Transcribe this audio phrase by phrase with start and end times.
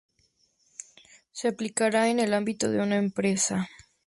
[1.31, 3.69] Se aplica en el ámbito de una empresa.